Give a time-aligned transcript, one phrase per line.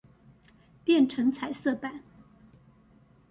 [0.83, 2.01] 變成彩色版